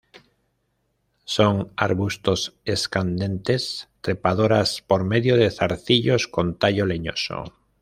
[1.25, 7.53] Son arbustos escandentes, trepadoras por medio de zarcillos, con tallo leñoso.